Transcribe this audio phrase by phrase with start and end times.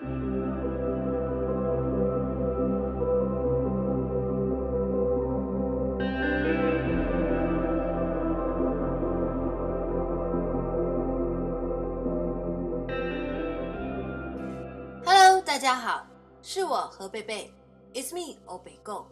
[0.00, 0.08] Hello，
[15.44, 16.06] 大家好，
[16.40, 17.52] 是我何贝贝
[17.92, 19.04] ，It's me，欧北共，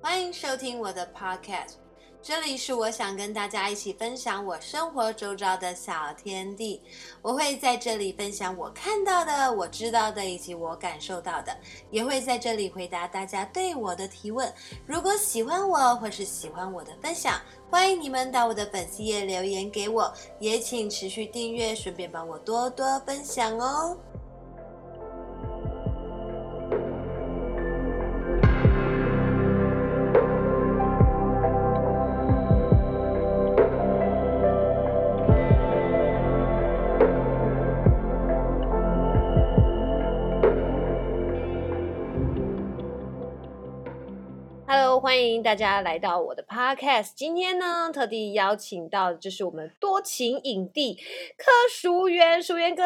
[0.00, 1.74] 欢迎收听我的 Podcast。
[2.24, 6.80] 这里是我想跟大家一起分享我生活周遭的小天地，
[7.20, 11.52] 我会在这里分享我看到的、我知道的以及我感受到的，
[11.90, 14.50] 也会在这里回答大家对我的提问。
[14.86, 23.96] 如果喜欢我或是喜欢我的分享，欢迎你们到我的粉丝页留言给我，也请持续订阅，顺便帮我多多分享哦。
[45.12, 47.12] 欢迎大家来到我的 podcast。
[47.14, 50.94] 今天呢，特地邀请到的就是我们多情影帝
[51.36, 52.82] 柯淑媛，淑媛哥。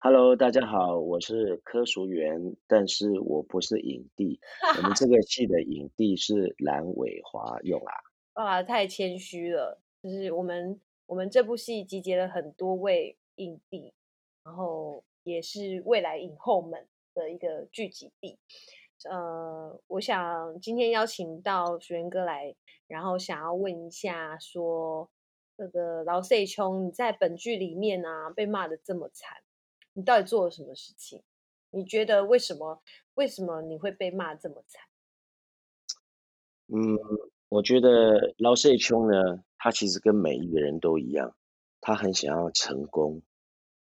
[0.00, 4.38] Hello，大家好，我是柯淑媛，但是我不是影帝。
[4.76, 7.94] 我们这个戏的影帝是蓝伟华用啊。
[8.34, 9.80] 哇，太谦虚了。
[10.02, 13.94] 就是我们我们这部戏集结了很多位影帝，
[14.44, 18.38] 然后也是未来影后们的一个聚集地。
[19.04, 25.10] 呃，我想今天邀请到淑媛哥来，然后想要问一下说，
[25.56, 29.36] 那个老岁琼，你在本剧里面啊被骂的这么惨，
[29.92, 31.22] 你到底做了什么事情？
[31.70, 32.82] 你觉得为什么？
[33.14, 34.82] 为什么你会被骂这么惨？
[36.68, 36.96] 嗯，
[37.48, 41.36] 我觉得老岁琼呢，他其实跟每一个人都一样，
[41.80, 43.22] 他很想要成功，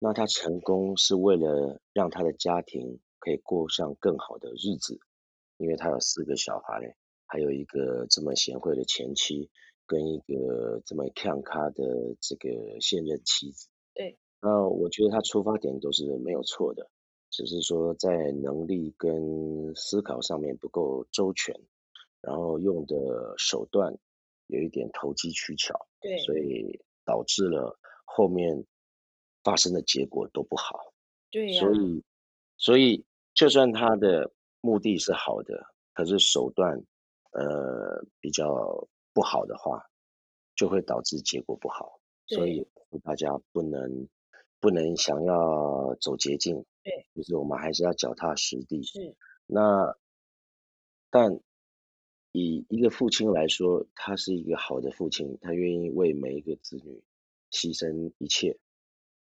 [0.01, 3.01] 那他成功是为了让他的家庭。
[3.27, 5.01] 可以过上更好的日子，
[5.57, 6.97] 因为他有四个小孩，
[7.27, 9.51] 还有一个这么贤惠的前妻，
[9.85, 12.49] 跟一个这么看咖的这个
[12.81, 13.69] 现任妻子。
[13.95, 16.89] 对，那我觉得他出发点都是没有错的，
[17.29, 21.53] 只是说在能力跟思考上面不够周全，
[22.21, 23.99] 然后用的手段
[24.47, 28.65] 有一点投机取巧，对，所以导致了后面
[29.43, 30.95] 发生的结果都不好。
[31.33, 32.05] 对呀，所以，
[32.57, 33.05] 所以。
[33.37, 34.33] 就算他的
[34.63, 36.83] 目的是好的，可是手段，
[37.33, 39.85] 呃，比较不好的话，
[40.55, 42.01] 就会导致结果不好。
[42.27, 42.67] 所以
[43.05, 44.09] 大家不能
[44.59, 48.83] 不能想要走捷径，对，就是我们还是要脚踏实地。
[48.83, 49.15] 是。
[49.47, 49.97] 那，
[51.11, 51.39] 但
[52.33, 57.03] 以一个父亲来说，他是一个好的父亲，他愿意为每一个子女
[57.53, 58.59] 牺牲一切。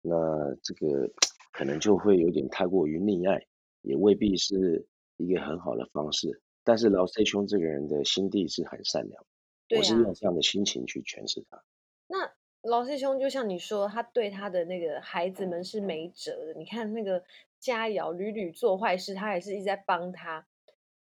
[0.01, 1.13] 那这个
[1.53, 3.47] 可能就会有点太过于溺爱。
[3.87, 4.85] 也未必是
[5.17, 9.25] 一个很好的方式，但是老 C 兄这个人的心地是很善良，
[9.69, 11.63] 对啊，我是用这样的心情去诠释他。
[12.09, 12.33] 那
[12.63, 16.55] 老 C 兄就像你说，他对他的那个孩子们是没辙的。
[16.55, 17.23] 你看那个
[17.61, 20.47] 佳瑶屡屡做坏事，他还是一直在帮他。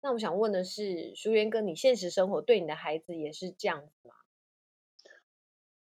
[0.02, 4.14] 那我想问的是，淑媛哥，你现实生活对你的孩子也是这样子吗？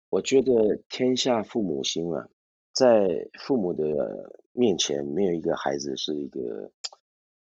[0.09, 2.27] 我觉得天下父母心啊，
[2.73, 6.71] 在父母的面前，没有一个孩子是一个。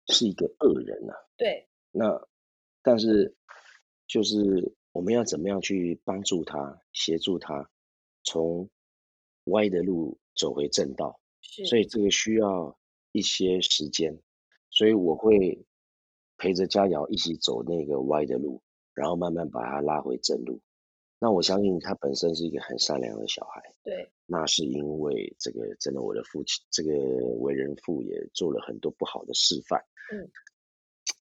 [0.09, 1.67] 是一个恶人呐、啊，对。
[1.91, 2.29] 那，
[2.81, 3.35] 但是，
[4.07, 7.69] 就是我们要怎么样去帮助他，协助他，
[8.23, 8.69] 从
[9.47, 11.19] 歪的路走回正道。
[11.41, 11.65] 是。
[11.65, 12.79] 所以这个需要
[13.11, 14.17] 一些时间，
[14.69, 15.65] 所以我会
[16.37, 18.61] 陪着佳瑶一起走那个歪的路，
[18.93, 20.61] 然后慢慢把他拉回正路。
[21.19, 23.73] 那我相信他本身是一个很善良的小孩。
[23.83, 24.09] 对。
[24.25, 26.91] 那是因为这个真的，我的父亲这个
[27.39, 29.81] 为人父也做了很多不好的示范。
[30.11, 30.29] 嗯，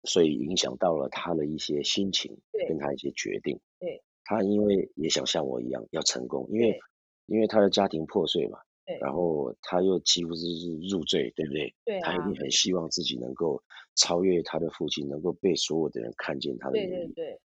[0.04, 2.36] 所以影响到了他的一些心情，
[2.68, 3.60] 跟他一些决定。
[3.78, 6.78] 对，他因为也想像我一样要成功，因为
[7.26, 10.44] 因为他的家庭破碎嘛，对，然后他又几乎是
[10.90, 11.74] 入赘，对不对？
[11.84, 13.62] 对，他一定很希望自己能够
[13.94, 16.90] 超越他的父亲，能够被所有的人看见他的努力。
[16.90, 17.40] 对对对，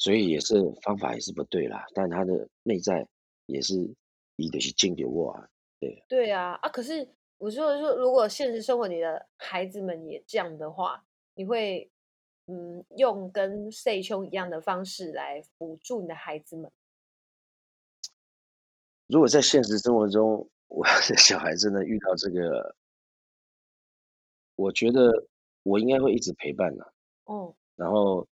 [0.00, 3.06] 所以也是方法也是不对啦，但他的内在
[3.46, 3.76] 也是
[4.34, 5.48] 以的是经典我啊，
[5.78, 6.02] 对。
[6.08, 7.08] 对啊，啊可是。
[7.40, 11.02] 我说说，如果现实生活里的孩子们也这样的话，
[11.32, 11.90] 你会
[12.48, 16.70] 嗯用跟岁秋一样的方式来辅助你的孩子们？
[19.06, 22.76] 如果在现实生活中，我的小孩真的遇到这个，
[24.56, 25.26] 我觉得
[25.62, 26.92] 我应该会一直陪伴的。
[27.24, 28.28] 哦，然后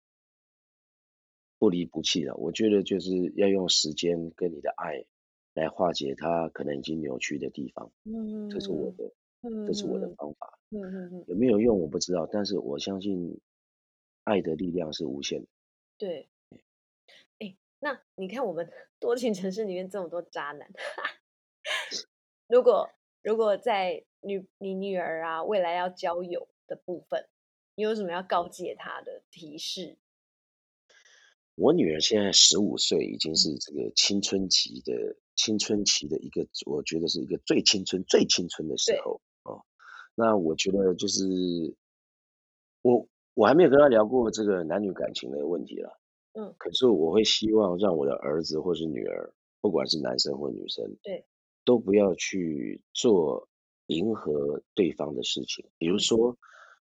[1.59, 2.35] 不离不弃的。
[2.35, 5.05] 我觉得就是要用时间跟你的爱。
[5.55, 9.09] 来化解他可能已经扭曲的地方，嗯，这是我的，
[9.39, 10.59] 嗯，这是我的方法。
[10.71, 13.39] 嗯嗯嗯，有没有用我不知道，但是我相信
[14.25, 15.47] 爱的力量是无限的。
[15.97, 16.27] 对，
[17.39, 18.69] 哎，那你看我们
[18.99, 20.69] 多情城市里面这么多渣男，
[22.49, 22.89] 如果
[23.23, 27.29] 如果在女你女儿啊未来要交友的部分，
[27.75, 29.95] 你有什么要告诫她的提示？
[31.55, 39.63] 我女儿现在十五岁，已经是这个青春期的青春期的一个，我觉得是一个最青春、最青春的时候哦。
[40.15, 41.23] 那我觉得就是
[42.81, 45.99] 我我还没有跟她聊过这个男女感情的问题了，
[46.33, 51.25] 嗯，可是我会希望让我的儿子或是女儿，不管是男生或女生，对，
[51.63, 53.47] 都不要去做
[53.87, 56.37] 迎合对方的事情，比如说，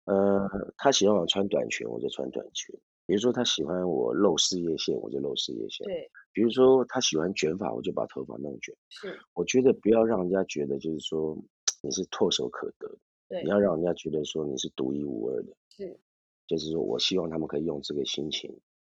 [0.05, 2.73] 呃，他喜欢我穿短裙，我就穿短裙。
[3.11, 5.85] 比如说他喜欢我露事业线，我就露事业线。
[5.85, 6.09] 对。
[6.31, 8.73] 比如说他喜欢卷发，我就把头发弄卷。
[8.87, 9.19] 是。
[9.33, 11.37] 我觉得不要让人家觉得就是说
[11.81, 12.89] 你是唾手可得。
[13.27, 13.43] 对。
[13.43, 15.53] 你要让人家觉得说你是独一无二的。
[15.67, 15.99] 是。
[16.47, 18.49] 就是说我希望他们可以用这个心情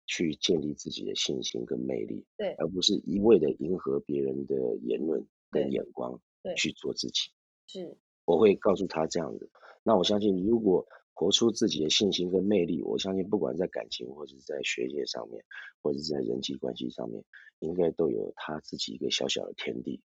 [0.04, 2.22] 去建立自己的信心跟魅力。
[2.36, 2.52] 对。
[2.58, 6.20] 而不是一味的迎合别人的言论跟眼光。
[6.42, 6.54] 对。
[6.56, 7.30] 去做自己。
[7.66, 7.96] 是。
[8.26, 9.48] 我会告诉他这样的。
[9.82, 10.86] 那我相信如果。
[11.14, 15.44] 活出自己的信心跟魅力，我相信不管在感情或者是在学业上面，
[15.82, 17.22] 或者是在人际关系上面，
[17.60, 20.02] 应该都有他自己一个小小的天地。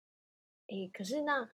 [0.67, 1.51] 哎，可是那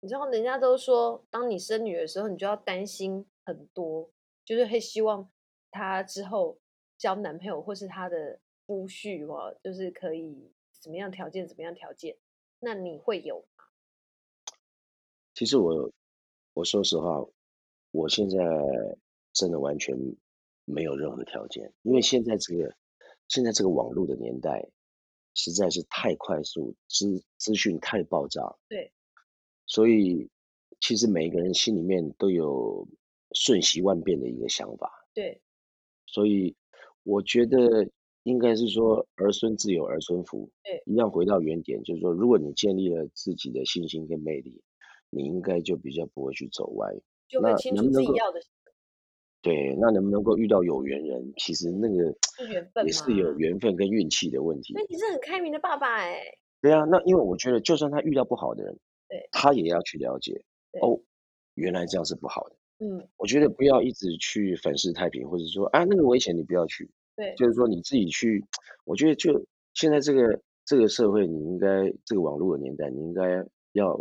[0.00, 4.10] 你知道，人家都说，当你生女儿的时候，你就要担心很多，
[4.44, 5.30] 就是会希望
[5.70, 6.58] 她之后
[6.98, 10.50] 交男朋友或是她的夫婿哦，就是可以
[10.80, 12.16] 怎么样条件，怎么样条件。
[12.58, 13.64] 那你会有吗？
[15.34, 15.90] 其实我，
[16.54, 17.24] 我说实话。
[17.92, 18.38] 我现在
[19.32, 19.96] 真的完全
[20.64, 22.74] 没有任何条件，因为现在这个
[23.28, 24.68] 现在这个网络的年代
[25.34, 28.56] 实在是太快速，资资讯太爆炸。
[28.68, 28.92] 对，
[29.66, 30.30] 所以
[30.80, 32.88] 其实每一个人心里面都有
[33.34, 34.90] 瞬息万变的一个想法。
[35.14, 35.40] 对，
[36.06, 36.56] 所以
[37.02, 37.90] 我觉得
[38.22, 40.50] 应该是说儿孙自有儿孙福。
[40.62, 44.62] 对，一样回到原点，就是说，如果你建立了自己的信心跟魅力，
[45.10, 46.88] 你应该就比较不会去走歪。
[47.32, 48.38] 就会清楚自己要的。
[49.40, 51.32] 对，那能不能够遇到有缘人？
[51.38, 52.14] 其实那个
[52.84, 54.72] 也是有缘分跟运气的问题。
[54.74, 56.20] 那你是很开明的爸爸哎。
[56.60, 60.44] 对啊，那因为我觉得，就算他遇到不好的人，对，他也要去了解。
[60.80, 61.00] 哦，
[61.54, 62.56] 原来这样是不好的。
[62.86, 66.88] 嗯，我觉得不要一直去粉饰太平，或者说啊那个危险你不要去。
[67.16, 68.44] 对，就是说你自己去。
[68.84, 69.44] 我觉得就
[69.74, 73.96] 现在这个这个社会，你应该这个网络的年代，你应该要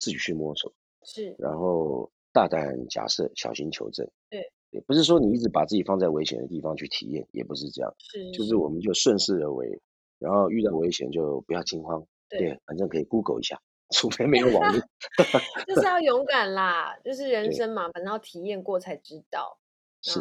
[0.00, 0.72] 自己去摸索。
[1.04, 2.10] 是，然后。
[2.32, 4.08] 大胆假设，小心求证。
[4.30, 7.94] 对，也不是说你一直把自己放在危险的地方去体验，也不是这样。
[7.98, 9.80] 是，就是我们就顺势而为，
[10.18, 12.04] 然后遇到危险就不要惊慌。
[12.28, 13.60] 对，对，反正可以 Google 一下，
[13.94, 14.80] 除非没有网络。
[15.66, 19.58] 就是要勇敢啦，就是人生嘛，反正要体验过才知道。
[20.00, 20.20] 是。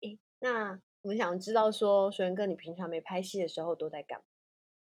[0.00, 4.24] 诶，那我们想知道说，学仁哥，你平常没拍戏的时候都在干嘛？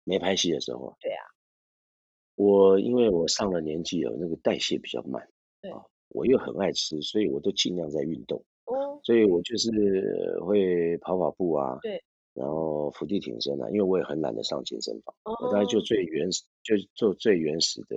[0.05, 0.95] 没拍戏的时候？
[1.01, 1.23] 对啊。
[2.35, 5.27] 我因为我上了年纪了，那个代谢比较慢。
[5.59, 5.71] 对。
[6.09, 8.43] 我又很爱吃，所以我都尽量在运动。
[8.65, 9.69] 哦，所以我就是
[10.41, 17.95] 会跑跑步啊，对，然后伏地挺身啊，因为我也很懒得上健身房，哦、我大概就最原始，就做最原始的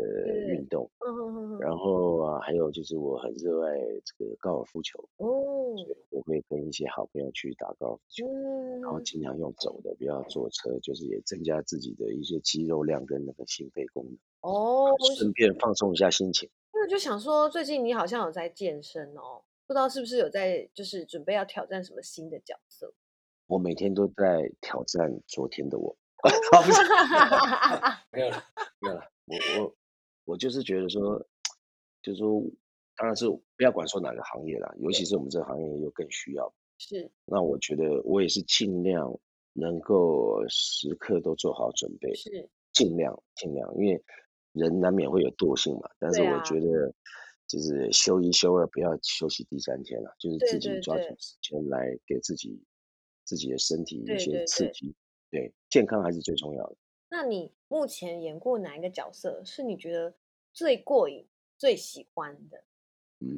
[0.55, 0.89] 运动。
[1.05, 1.59] 嗯。
[1.59, 4.99] 然后啊，还有就是我很热爱这个高尔夫球。
[5.17, 5.75] 哦。
[5.77, 14.17] 所以我会跟一些好朋友去打高尔夫球，嗯，然后尽量用走的，不要坐车，就是也增加自己的一些肌肉量跟那个心肺功能。
[14.43, 14.95] 哦。
[15.19, 16.49] 顺便放松一下心情。
[16.81, 22.91] 因为就想说，最近你好像有在健身哦，不知道是不是有在，就是准备要挑战什么新的角色？
[23.49, 25.95] 我每天都在挑战昨天的我。
[28.11, 28.43] 没有了，
[28.81, 29.03] 没有了。
[29.27, 29.77] 我我
[30.25, 31.19] 我就是觉得说，
[32.01, 32.43] 就是说，
[32.97, 36.51] 当然是不要管说哪个行业啦，尤其是我们这个行业又更需要。
[36.79, 37.11] 是。
[37.27, 39.15] 那我觉得我也是尽量
[39.53, 42.15] 能够时刻都做好准备。
[42.15, 42.49] 是。
[42.73, 44.03] 尽量尽量，因为。
[44.53, 46.93] 人难免会有惰性嘛，但是我觉得
[47.47, 52.61] 就是休一休二，不要休息第三天了，就是自己抓紧时间来给自己
[53.25, 54.95] 自己的身体一些刺激，
[55.31, 56.77] 对，健康还是最重要的。
[57.09, 60.15] 那你目前演过哪一个角色是你觉得
[60.53, 61.27] 最过瘾、
[61.59, 62.65] 最喜欢的？
[63.21, 63.29] 嗯，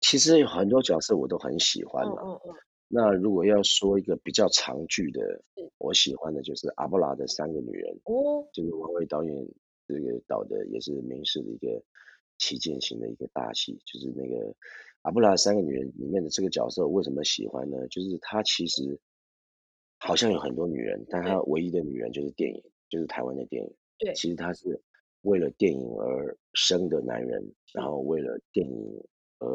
[0.00, 2.22] 其实有很多角色我都很喜欢嘛。
[2.22, 2.54] 嗯嗯嗯。
[2.88, 5.20] 那如果要说一个比较长剧的，
[5.78, 9.34] 我喜欢的就是《阿布拉的三个女人》哦，就是王伟导演。
[9.86, 11.82] 这个导的也是民视的一个
[12.38, 14.50] 旗舰型的一个大戏，就是那个
[15.02, 17.86] 《阿布拉三个女人》里面的这个角色，为什么喜欢呢？
[17.88, 18.98] 就是他其实
[19.98, 23.74] 好像有很多女人，但他唯一的女人就是电影，就是台湾的电影。
[23.98, 24.82] 对，其实他是
[25.22, 29.04] 为了电影而生的男人，然后为了电影
[29.38, 29.48] 而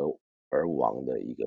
[0.50, 1.44] 而亡的一个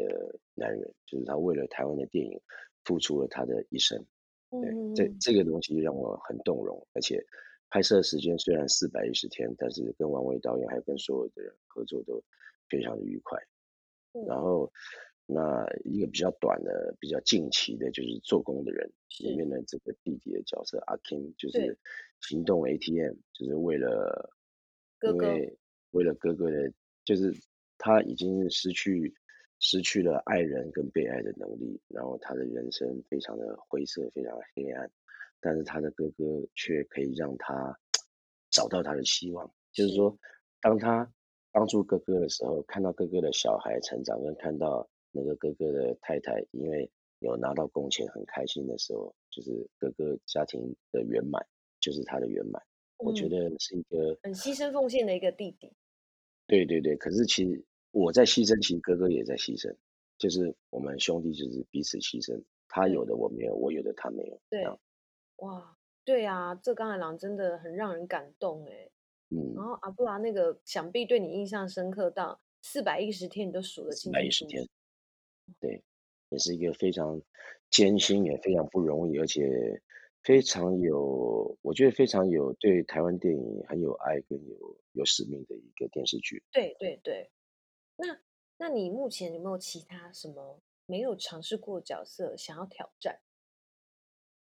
[0.54, 2.40] 男人，就是他为了台湾的电影
[2.84, 4.04] 付出了他的一生。
[4.50, 7.24] 对，嗯、这这个东西让我很动容，而且
[7.72, 12.22] 拍摄时间虽然四百一十天，但是跟王维导演还有跟所有的人合作都
[12.68, 13.38] 非常的愉快。
[14.12, 14.70] 嗯、然后，
[15.24, 19.48] 那一个比较短的、比较近期的，就是做工的人里面。
[19.48, 21.78] 的这个弟弟的角色阿 King，就是
[22.20, 24.34] 行动 ATM，就是为了
[24.98, 25.58] 哥哥，因为
[25.92, 26.70] 为了哥哥的，
[27.06, 27.34] 就是
[27.78, 29.14] 他已经失去
[29.60, 34.90] 失去了爱人跟被爱的能力，然后他的人生非常的灰色，非常的黑暗，
[35.42, 37.78] 但是他的哥哥却可以让他
[38.50, 40.16] 找到他的希望，就是说，
[40.62, 41.12] 当他。
[41.54, 51.46] 帮助哥哥的时候，看到哥哥的小孩成长，跟看到那个哥哥的太太因为有拿到工钱很开心的时候，就是哥哥家庭的圆满，
[51.78, 52.62] 就是他的圆满。
[53.00, 55.70] 嗯、我觉得是一个很牺牲奉献的一个弟弟。
[56.46, 59.76] 对对对，可是其实我在牺牲，其实哥哥也在牺牲，
[60.16, 64.40] 就是我们兄弟就是彼此牺牲，他有的我没有，我有的他没有。
[64.48, 64.64] 对，
[65.42, 68.90] 哇，对啊，这刚才郎真的很让人感动哎。
[69.30, 74.12] 嗯，然后阿布拉那个想必对你印象深刻到四百一十天你都数得清楚。
[74.12, 74.64] 四百一十天，
[75.58, 75.82] 对，
[76.28, 77.20] 也是一个非常
[77.70, 79.82] 艰辛也非常不容易，而且
[80.22, 86.44] 非常有，我觉得非常有对台湾电影很有爱跟有有使命的一个电视剧。
[86.52, 87.30] 对对对，
[87.96, 88.20] 那
[88.58, 93.18] 那你目前有没有其他什么没有尝试过角色想要挑战？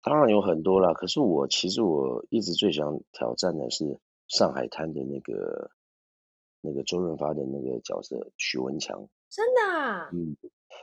[0.02, 3.99] 当然有很多啦，可是我其实我一直最想挑战的是。
[4.30, 5.73] 上海滩的那个
[6.61, 10.09] 那个周润发的那个角色许文强，真的啊？
[10.12, 10.37] 嗯，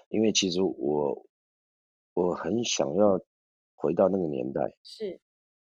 [0.09, 1.25] 因为其实我
[2.13, 3.21] 我很想要
[3.73, 5.21] 回到那个年代，是。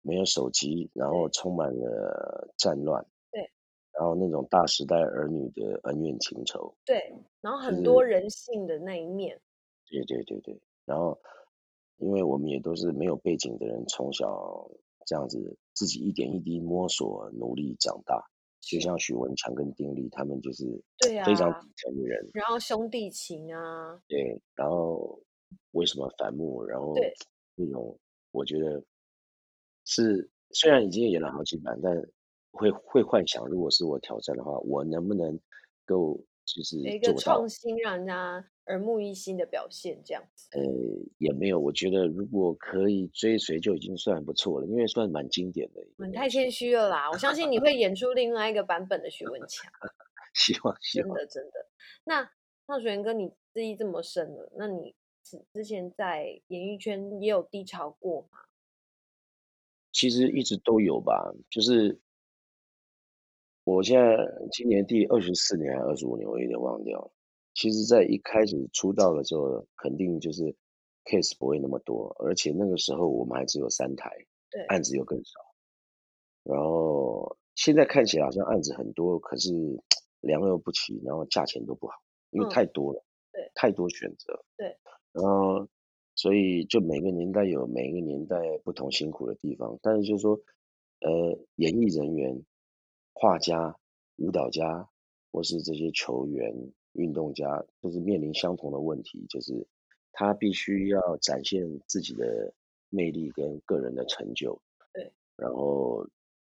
[0.00, 3.50] 没有手机，然后充满了战乱，对，
[3.92, 7.12] 然后那种大时代儿女的恩怨情仇，对，
[7.42, 9.38] 然后很多人性的那一面，
[9.84, 11.20] 对对对对，然后
[11.98, 14.70] 因为我们也都是没有背景的人，从小。
[15.08, 18.20] 这样子自己一点一滴摸索、努力长大，
[18.60, 20.64] 就像许文强跟丁力他们就是
[20.98, 22.20] 非常底层的人。
[22.26, 25.22] 啊、然后兄弟情啊，对，然后
[25.70, 26.60] 为什么反目？
[26.64, 26.92] 然后
[27.54, 27.96] 那种
[28.32, 28.82] 我觉得
[29.84, 31.94] 是虽然已经演了好几版，但
[32.50, 35.38] 会会幻想，如果是我挑战的话，我能不能
[35.84, 38.44] 够就是一个创新，让人家。
[38.68, 40.48] 耳目一新的表现，这样子。
[40.58, 40.60] 呃，
[41.18, 45.80] 也没有，我觉得如果可以追随，就已经算不错了，因为算蛮经典的。
[46.04, 47.08] 你太谦虚了啦！
[47.12, 49.70] 我相信你会 演出另外一个版本的徐文强。
[50.34, 51.16] 希望，希望。
[51.16, 51.52] 真的，真的。
[52.02, 52.28] 那
[52.66, 54.96] 那水源哥，你资历这么深了，那你
[55.52, 58.38] 之前在演艺圈也有低潮过吗？
[59.92, 62.00] 其实一直都有吧，就是
[63.66, 64.16] 我现在
[64.52, 67.10] 今年第二十四年还是二十五年，我有点忘掉了。
[67.52, 70.54] 其实，在一开始出道的时候，肯定就是
[71.04, 74.08] case 不会那么多，而且那个时候我们还只有三台，
[74.52, 75.40] 对，案子又更少。
[76.44, 79.50] 然后现在看起来好像案子很多，可是
[80.20, 81.94] 良莠不齐，然后价钱都不好，
[82.30, 84.76] 因为太多了，嗯、对，太多选择，对。
[85.10, 85.66] 然后，
[86.14, 90.38] 所以就每个年代有每个年代不同辛苦的地方，但是就是说，
[91.00, 92.44] 呃，演艺人员、
[93.18, 93.74] 画家、
[94.16, 94.88] 舞蹈家，
[95.32, 96.72] 或是这些球员。
[96.98, 99.66] 运动家都是面临相同的问题，就是
[100.12, 102.50] 他必须要展现自己的
[102.88, 104.58] 魅力跟个人的成就。
[104.94, 106.08] 对，然后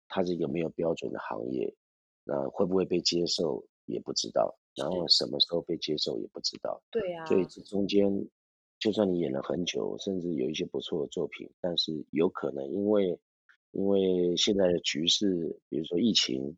[0.06, 1.74] 他是一个没有标准的行业，
[2.22, 6.80] 那会不会被接受也不知道，然后什么时候被接受也不知道。
[6.88, 8.08] 对呀，所以这中间，
[8.78, 13.18] 就算你演了很久，甚至有一些不错的作品，但是有可能因为
[13.78, 16.56] 因为现在的局势，比如说疫情，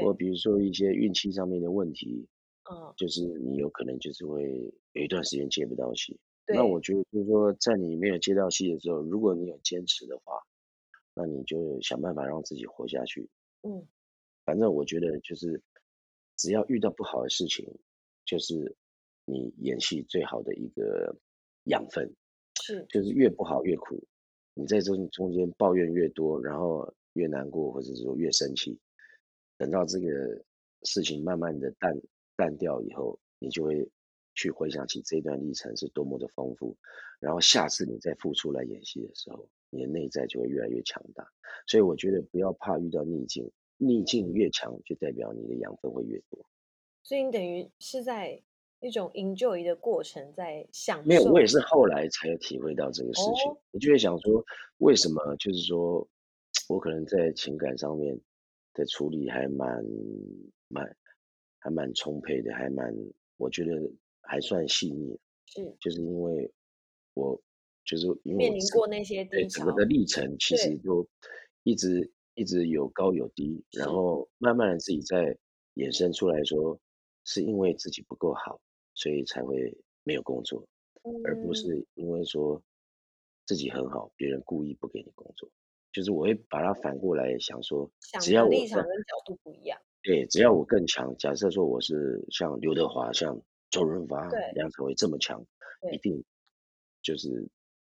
[0.00, 2.28] 或比如说一些运气上面的问题。
[2.70, 10.34] 嗯，就是你有可能就是会有一段时间接不到戏，那我觉得就是说，在你没有接到戏的时候，如果你有坚持的话，
[11.14, 13.28] 那你就想办法让自己活下去。
[13.62, 13.84] 嗯，
[14.44, 15.60] 反正我觉得就是，
[16.36, 17.66] 只要遇到不好的事情，
[18.24, 18.76] 就是
[19.24, 21.16] 你演戏最好的一个
[21.64, 22.14] 养分。
[22.62, 24.06] 是，就是越不好越苦，
[24.60, 28.78] 你在这中间抱怨越多，然后越难过，或者说越生气，
[29.56, 30.44] 等到这个
[30.82, 31.98] 事情慢慢的淡。
[32.36, 33.86] 淡掉以后，你就会
[34.34, 36.74] 去回想起这段历程是多么的丰富，
[37.18, 41.30] 然后下次你再复出来演戏的时候，你的内在就会越来越强大。
[41.66, 46.46] 所以我觉得不要怕遇到逆境，逆境越强，就代表你的养分会越多。
[47.02, 48.42] 所以你等于是在
[48.80, 51.04] 一种 enjoy 的过程，在享受。
[51.04, 53.50] 没有，我也是后来才有体会到这个事情。
[53.50, 54.44] 我、哦、就会想说，
[54.78, 56.06] 为什么就是说
[56.68, 58.18] 我可能在情感上面
[58.74, 59.84] 的处理还蛮
[60.68, 60.96] 蛮。
[61.62, 62.90] 还蛮充沛的，还蛮，
[63.36, 63.72] 我觉得
[64.22, 66.50] 还算细腻，是，就是因为
[67.12, 67.38] 我
[67.84, 71.06] 就是因为面临过那些对整个的历程，其实就
[71.62, 75.36] 一直一直有高有低，然后慢慢的自己在
[75.74, 76.80] 衍生出来说，
[77.24, 78.58] 是因为自己不够好，
[79.00, 80.62] 所以才会没有工作，
[81.04, 82.62] 嗯、而不是因为说
[83.46, 85.48] 自己很好，别人故意不给你工作。
[85.90, 87.90] 就是我会把它反过来想说，
[88.20, 91.16] 只要我立场跟角度不一样，对，只要我更强。
[91.16, 93.40] 假设说我是像刘德华、像
[93.70, 95.42] 周润发、梁朝伟这么强，
[95.90, 96.22] 一定
[97.00, 97.48] 就是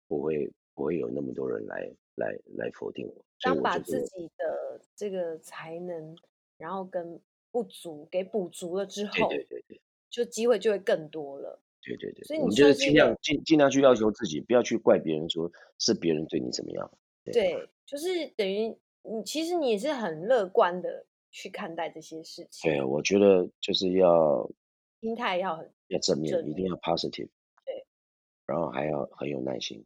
[0.07, 3.25] 不会不会有那么多人来来来否定我。
[3.41, 6.15] 当把自己的这个才能，
[6.57, 9.80] 然后跟不足给补足了之后，对对对对，
[10.11, 11.59] 就机会就会更多了。
[11.81, 16.91] 对对对，所以你就是尽量尽尽量去要求自己，不要去怪别人，说是别人对你怎么样。
[17.23, 17.33] 对。
[17.33, 22.71] 对就是等于你，其实你也是很乐观的去看待这些事情。
[22.71, 24.47] 对，我觉得就是要
[25.01, 27.29] 心态要很要正面，正面，一定要 positive。
[27.65, 27.85] 对，
[28.45, 29.83] 然后还要很有耐心。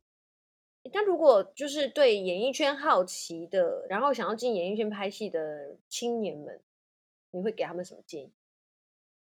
[0.93, 6.61] 但如果就是对演艺圈好奇的，然后想要进演艺圈拍戏的青年们，
[7.31, 8.31] 你会给他们什么建议？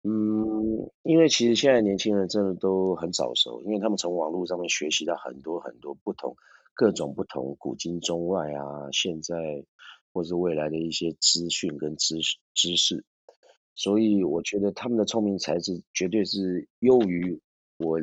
[0.02, 6.36] 嗯，因为其实现在年轻人真的都很早熟，因为他们从网络上面学习到很多很多不同。
[6.72, 9.34] 各种不同古今中外啊，现在
[10.12, 13.04] 或是未来的一些资讯跟知识知识，
[13.74, 17.38] 所以我觉得他们的聪明才智绝对是优于
[17.76, 18.00] 我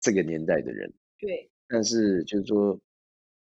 [0.00, 0.92] 这个年代的人。
[1.18, 2.78] 对，但是就是说，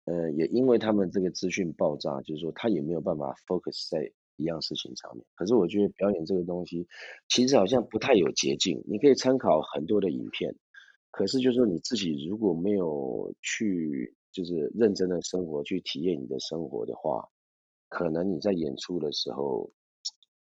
[0.06, 5.26] 呃，也因为他们这个资讯爆炸，就是说他也没有办法 focus 在一样事情上面。
[5.36, 6.88] 可是我觉得表演这个东西，
[7.28, 10.56] 其实好像不太有捷径，你可以参考很多的影片，
[11.12, 14.16] 可是就是说你自己如果没有去。
[14.32, 17.28] 就是认真的生活，去体验你的生活的话，
[17.90, 19.72] 可能你在演出的时候，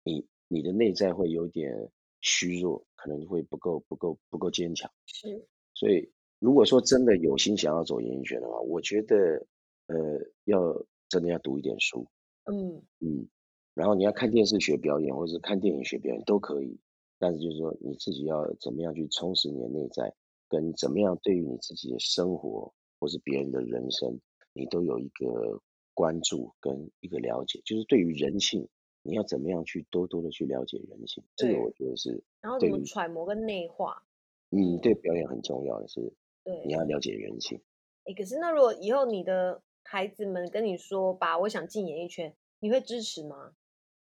[0.06, 4.90] 你你的内在会有点虚弱，可能会不够不够不够坚强。
[5.06, 6.10] 是，所以
[6.40, 9.46] 如果说真的有心想要走演艺圈的话，我觉得
[9.88, 9.98] 呃
[10.46, 12.08] 要真的要读一点书，
[12.46, 13.28] 嗯嗯，
[13.74, 16.80] 然后你要看电视学表演，或者是看电影学表演都可以，
[17.20, 20.14] 但是就是说你自己要怎么样去充实你的内在，
[20.50, 22.74] 跟怎么样对于你自己的生活。
[23.00, 24.18] 或是别人的人生，
[24.54, 25.62] 你都有一个
[25.94, 28.66] 关注跟一个了解，就是对于人性，
[29.02, 32.24] 你要怎么样去多多的去了解人性，这个我觉得是。
[32.40, 34.06] 然后怎么揣摩跟内化？
[34.52, 36.14] 嗯，对，表演很重要的是，
[36.46, 37.60] 对，你要了解人性。
[38.06, 43.52] 哎，可是那如果以后你的孩子们跟你说，爸，我想进演艺圈，你会支持吗？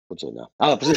[0.08, 0.50] 不准啊！
[0.56, 0.92] 啊，不是，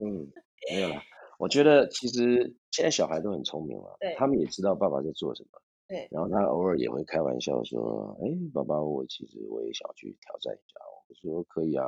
[0.00, 0.26] 嗯，
[0.72, 1.02] 没有啦。
[1.38, 5.60] 我觉得其实现在小孩都很聪明了，他们也知道爸爸在做什么。
[5.86, 11.84] 对，然后他偶尔也会开玩笑说：“哎，爸爸，我其实我也想去挑战一下。”我说：“可以啊，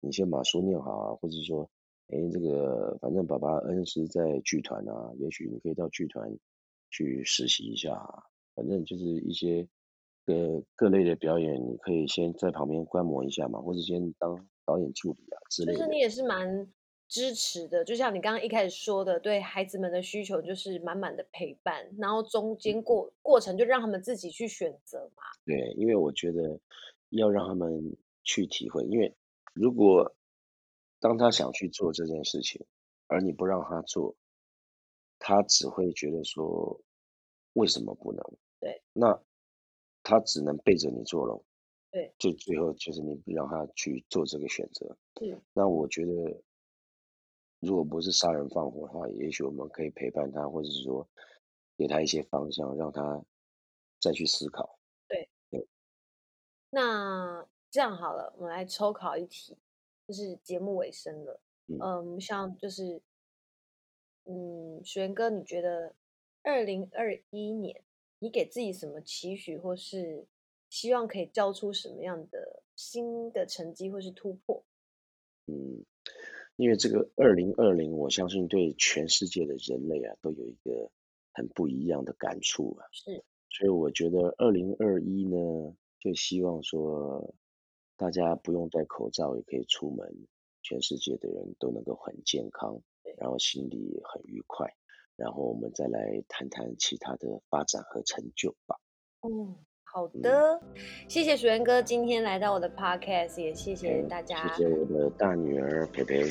[0.00, 1.68] 你先把书念好啊，或者说，
[2.08, 6.30] 哎，这个反正爸爸恩师在剧团啊，也许你可以到剧团
[6.90, 8.22] 去实习一下啊。
[8.54, 9.66] 反正就是一些
[10.24, 16.72] 各各类的表演，你可以先在旁边观摩一下嘛，或者先当导演助理啊之类的。”其实你也是蛮。
[17.08, 25.22] 支持的，就像你刚刚一开始说的，对孩子们的需求就是满满的陪伴，然后中间过过程就让他们自己去选择嘛。
[25.44, 26.58] 对，因为我觉得
[27.10, 27.94] 要让他们
[28.24, 29.14] 去体会，因为
[29.52, 30.16] 如果
[31.00, 32.64] 当他想去做这件事情，
[33.08, 34.16] 而你不让他做，
[35.18, 36.80] 他只会觉得说
[37.52, 38.24] 为什么不能？
[38.58, 39.20] 对，那
[40.02, 41.38] 他只能背着你做了。
[41.92, 44.96] 对，就最后就是你不让他去做这个选择。
[45.14, 46.42] 对，那我觉得。
[47.64, 51.08] 如果不是杀人放火的话，也许我们可以陪伴他，或者是说
[51.78, 53.24] 给他一些方向，让他
[54.00, 54.80] 再去思考。
[55.06, 55.64] 对对。
[56.70, 59.56] 那这样好了，我们来抽考一题，
[60.08, 61.40] 就是节目尾声了。
[61.68, 63.00] 嗯，嗯，像就是，
[64.24, 65.94] 嗯，玄哥，你觉得
[66.42, 67.84] 二零二一年
[68.18, 70.26] 你给自己什么期许，或是
[70.72, 74.64] 希望可以交出什么样的新的成绩，或是突破？
[75.44, 75.84] 嗯。
[76.56, 80.90] 因为这个二零二零，我相信对全世界的人类啊，都有一个
[81.32, 82.86] 很不一样的感触啊。
[82.90, 87.34] 是，所以我觉得二零二一呢，就希望说
[87.96, 90.26] 大家不用戴口罩也可以出门，
[90.62, 92.80] 全世界的人都能够很健康，
[93.18, 94.74] 然后心里很愉快，
[95.16, 98.78] 然后我们再来谈谈其他的发展和成就吧。
[99.20, 99.56] 嗯。
[99.94, 100.60] 好的，嗯、
[101.06, 104.48] 谢谢水源哥今天来到我的 podcast，也谢谢大家。
[104.48, 106.24] 谢谢我的大女儿培培，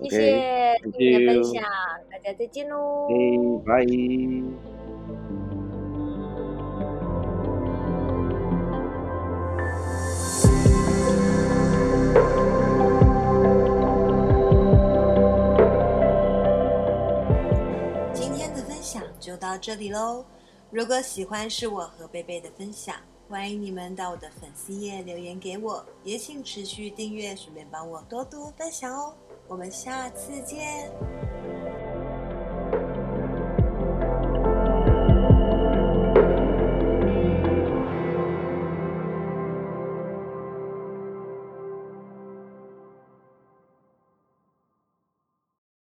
[0.00, 1.62] 谢谢你的分享，
[2.10, 3.06] 大家再见喽。
[3.66, 3.84] 拜。
[18.14, 20.24] 今天的分享享就到这里喽。
[20.72, 22.96] 如果喜欢是我和贝贝的分享，
[23.28, 29.14] 欢迎你们到我的粉丝页留言给我，也请持续订阅，顺便帮我多多分享哦。
[29.48, 30.90] 我们下次见。